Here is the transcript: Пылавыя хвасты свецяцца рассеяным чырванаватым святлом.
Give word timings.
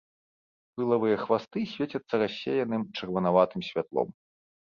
Пылавыя 0.77 1.17
хвасты 1.23 1.59
свецяцца 1.73 2.15
рассеяным 2.23 2.81
чырванаватым 2.97 3.61
святлом. 3.69 4.07